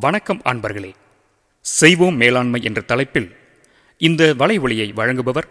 [0.00, 0.94] வணக்கம் அன்பர்களே.
[1.60, 3.36] செய்வோம் மேலாண்மை என்ற தலைப்பில்
[3.98, 5.48] இந்த வலைவொலியை வழங்குபவர்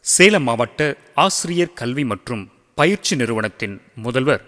[0.00, 4.44] சேலம் மாவட்ட ஆசிரியர் கல்வி மற்றும் பயிற்சி நிறுவனத்தின் முதல்வர்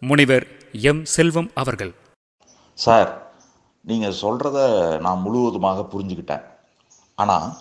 [0.00, 1.04] முனைவர் எம்.
[1.04, 1.94] செல்வம் அவர்கள்.
[2.74, 3.32] சார்
[3.80, 4.58] நீங்கள் சொல்கிறத
[5.00, 6.44] நான் முழுவதுமாக புரிஞ்சுக்கிட்டேன்.
[7.14, 7.56] ஆனால்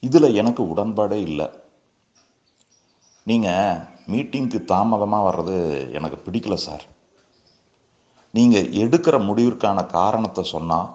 [0.00, 1.50] இதில் எனக்கு உடன்பாடே இல்லை.
[3.22, 3.76] நீங்கள்
[4.06, 6.84] மீட்டிங்க்கு தாமதமாக வர்றது எனக்கு பிடிக்கல சார்.
[8.36, 10.90] நீங்கள் எடுக்கிற முடிவிற்கான காரணத்தை சொன்னால்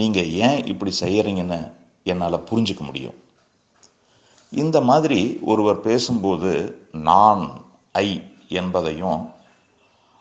[0.00, 1.60] நீங்கள் ஏன் இப்படி செய்கிறீங்கன்னு
[2.10, 3.16] என்னால் புரிஞ்சுக்க முடியும்.
[4.52, 5.20] இந்த மாதிரி
[5.52, 6.50] ஒருவர் பேசும்போது
[7.08, 7.42] நான்
[8.06, 8.08] ஐ
[8.60, 9.22] என்பதையும்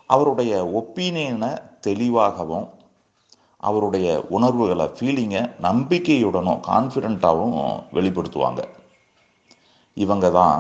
[0.09, 1.51] அவருடைய ஒப்பீனியனை
[1.87, 2.67] தெளிவாகவும்
[3.67, 8.61] அவருடைய உணர்வுகளை ஃபீலிங்கை நம்பிக்கையுடனும் கான்ஃபிடண்ட்டாகவும் வெளிப்படுத்துவாங்க.
[9.97, 10.59] இவங்க தான்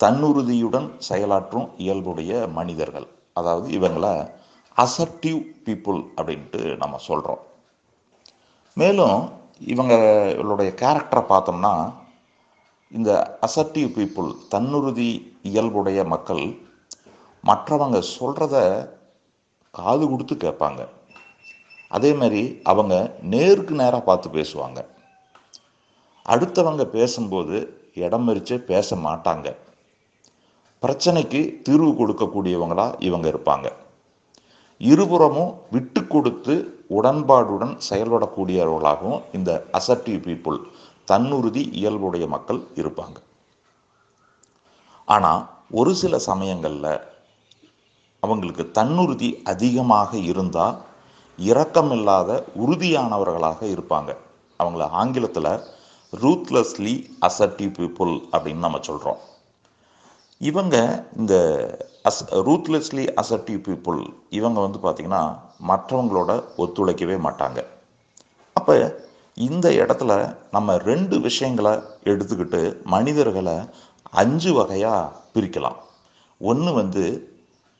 [0.00, 3.08] தன்னுறுதியுடன் செயலாற்றும் இயல்புடைய மனிதர்கள்.
[3.32, 4.14] அதாவது இவங்களை
[4.76, 7.42] அசர்டிவ் பீப்புள் அப்படின்ட்டு நம்ம சொல்கிறோம்
[8.74, 9.30] மேலும்
[9.66, 11.92] இவங்களுடைய கேரக்டரை பார்த்தோம்னா
[12.90, 16.44] இந்த அசர்ட்டிவ் பீப்புள் தன்னுறுதி இயல்புடைய மக்கள்
[17.44, 18.56] மற்றவங்க சொல்கிறத
[19.70, 20.88] காது கொடுத்து கேட்பாங்க.
[21.88, 24.86] அதே மாதிரி அவங்க நேருக்கு நேராக பார்த்து பேசுவாங்க.
[26.26, 27.56] அடுத்தவங்க பேசும்போது
[27.94, 29.56] இடம் மறிச்சே பேச மாட்டாங்க.
[30.82, 33.72] பிரச்சனைக்கு தீர்வு கொடுக்கக்கூடியவங்களா இவங்க இருப்பாங்க.
[34.90, 36.54] இருபுறமும் விட்டு கொடுத்து
[36.98, 40.58] உடன்பாடுடன் செயல்படக்கூடியவர்களாகவும் இந்த அசர்டிவ் பீப்புள்
[41.10, 43.16] தன்னுறுதி இயல்புடைய மக்கள் இருப்பாங்க.
[45.14, 45.42] ஆனால்
[45.80, 46.92] ஒரு சில சமயங்களில்
[48.22, 50.76] அவங்களுக்கு தன்னுறுதி அதிகமாக இருந்தால்
[51.38, 52.30] இரக்கமில்லாத
[52.64, 54.10] உறுதியானவர்களாக இருப்பாங்க.
[54.60, 55.52] அவங்கள ஆங்கிலத்தில்
[56.22, 56.94] ரூத்லெஸ்லி
[57.28, 59.20] அசர்டிவ் பீப்புள் அப்படின்னு நம்ம சொல்கிறோம்
[60.48, 60.76] இவங்க
[61.20, 61.34] இந்த
[62.08, 64.00] அஸ் ரூத்லெஸ்லி அசர்டிவ் பீப்புள்
[64.38, 65.22] இவங்க வந்து பார்த்திங்கன்னா
[65.70, 66.30] மற்றவங்களோட
[66.62, 67.58] ஒத்துழைக்கவே மாட்டாங்க.
[68.56, 68.74] அப்போ
[69.48, 70.12] இந்த இடத்துல
[70.56, 71.72] நம்ம ரெண்டு விஷயங்களை
[72.12, 72.60] எடுத்துக்கிட்டு
[72.94, 73.56] மனிதர்களை
[74.22, 75.78] அஞ்சு வகையாக பிரிக்கலாம்.
[76.50, 77.04] ஒன்று வந்து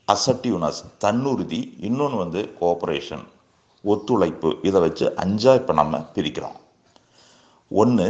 [0.07, 3.25] அசர்டிவ்னஸ் தன்னுறுதி இன்னொன்று வந்து கோஆப்ரேஷன்
[3.83, 4.49] ஒத்துழைப்பு.
[4.69, 6.57] இதை வச்சு அஞ்சாக இப்போ நம்ம பிரிக்கிறோம்.
[7.83, 8.07] ஒன்று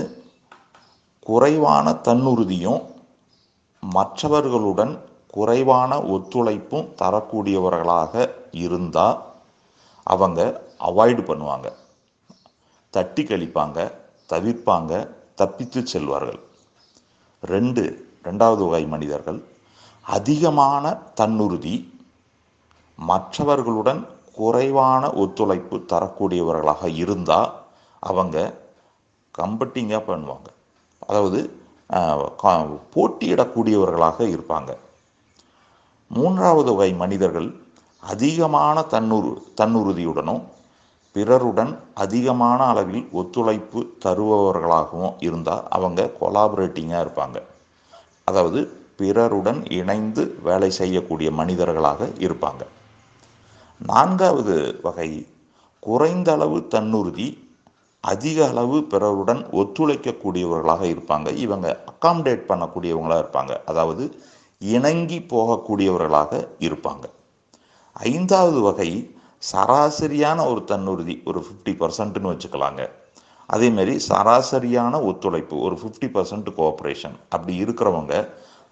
[1.30, 2.82] குறைவான தன்னுறுதியும்
[3.96, 4.94] மற்றவர்களுடன்
[5.36, 8.14] குறைவான ஒத்துழைப்பும் தரக்கூடியவர்களாக
[8.52, 9.20] இருந்தால்
[10.04, 10.40] அவங்க
[10.90, 11.68] அவாய்டு பண்ணுவாங்க.
[12.94, 13.80] தட்டி கழிப்பாங்க
[14.30, 14.92] தவிர்ப்பாங்க
[15.36, 16.40] தப்பித்து செல்வார்கள்.
[17.44, 17.84] ரெண்டு
[18.24, 19.40] ரெண்டாவது வகை மனிதர்கள்
[20.06, 21.76] அதிகமான தன்னுறுதி
[23.00, 24.02] மற்றவர்களுடன்
[24.40, 27.52] குறைவான ஒத்துழைப்பு தரக்கூடியவர்களாக இருந்தால்
[28.00, 28.38] அவங்க
[29.36, 30.48] கம்பட்டிங்காக பண்ணுவாங்க.
[31.10, 31.40] அதாவது
[32.94, 34.72] போட்டியிடக்கூடியவர்களாக இருப்பாங்க.
[36.12, 37.50] மூன்றாவது வகை மனிதர்கள்
[38.14, 39.32] அதிகமான தன்னுறு
[39.62, 40.42] தன்னுறுதியுடனும்
[41.16, 47.38] பிறருடன் அதிகமான அளவில் ஒத்துழைப்பு தருபவர்களாகவும் இருந்தால் அவங்க கொலாபரேட்டிங்காக இருப்பாங்க.
[48.24, 48.60] அதாவது
[48.98, 52.64] பிறருடன் இணைந்து வேலை செய்யக்கூடிய மனிதர்களாக இருப்பாங்க.
[53.80, 55.10] நான்காவது வகை
[55.80, 57.28] குறைந்த அளவு தன்னுறுதி
[58.12, 61.28] அதிக அளவு பிறருடன் ஒத்துழைக்கக்கூடியவர்களாக இருப்பாங்க.
[61.46, 63.54] இவங்க அக்காமடேட் பண்ணக்கூடியவங்களாக இருப்பாங்க.
[63.72, 64.04] அதாவது
[64.62, 66.32] இணங்கி போகக்கூடியவர்களாக
[66.68, 67.06] இருப்பாங்க.
[67.96, 68.90] ஐந்தாவது வகை
[69.52, 72.82] சராசரியான ஒரு தன்னுறுதி ஒரு ஃபிஃப்டி பர்சன்ட்னு வச்சுக்கலாங்க.
[73.50, 78.14] அதேமாரி சராசரியான ஒத்துழைப்பு ஒரு ஃபிஃப்டி பர்சன்ட் கோஆப்ரேஷன் அப்படி இருக்கிறவங்க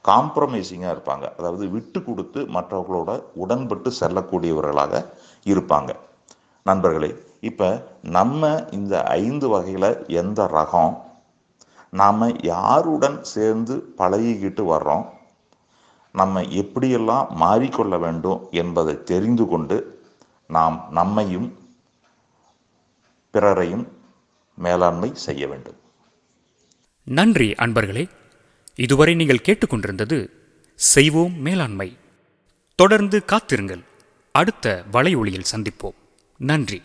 [0.05, 1.25] காம்ப்ரமைசிங்காக இருப்பாங்க.
[1.39, 3.11] அதாவது விட்டு கொடுத்து மற்றவர்களோட
[3.43, 5.03] உடன்பட்டு செல்லக்கூடியவர்களாக
[5.51, 5.91] இருப்பாங்க.
[6.69, 11.01] நண்பர்களே இப்போ நம்ம இந்த ஐந்து வகையில் எந்த ரகம்?
[11.91, 15.05] நாம் யாருடன் சேர்ந்து பழகிக்கிட்டு வர்றோம்?
[16.13, 20.05] நம்ம எப்படியெல்லாம் மாறிக்கொள்ள வேண்டும் என்பதை தெரிந்து கொண்டு
[20.47, 21.57] நாம் நம்மையும்
[23.33, 23.87] பிறரையும்
[24.55, 25.75] மேலாண்மை செய்ய வேண்டும்.
[27.03, 28.09] நன்றி அன்பர்களே.
[28.75, 30.29] இதுவரை நீங்கள் கேட்டுக்கொண்டிருந்தது
[30.75, 31.97] செய்வோம் மேலாண்மை.
[32.75, 33.83] தொடர்ந்து காத்திருங்கள்.
[34.31, 35.97] அடுத்த வலை ஒளியில் சந்திப்போம்.
[36.37, 36.81] நன்றி.